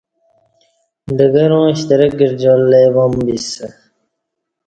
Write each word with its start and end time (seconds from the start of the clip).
ڈگراں 1.17 1.69
شترک 1.79 2.11
گرجار 2.19 2.59
لی 2.71 2.85
وام 2.95 3.13
بیسہ 3.25 3.65